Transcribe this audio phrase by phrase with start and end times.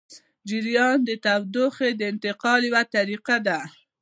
[0.49, 3.59] جریان د تودوخې د انتقالولو یوه طریقه ده.